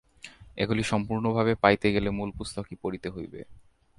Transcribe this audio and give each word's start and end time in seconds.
এগুলি 0.57 0.83
সম্পূর্ণভাবে 0.83 1.53
পাইতে 1.55 1.87
গেলে 1.91 2.09
মূল 2.09 2.29
পুস্তকই 2.37 2.75
পড়িতে 2.81 3.07
হইবে। 3.09 3.39